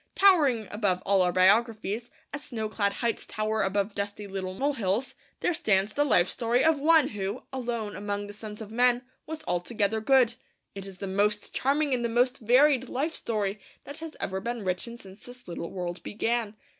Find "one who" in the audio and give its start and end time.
6.79-7.43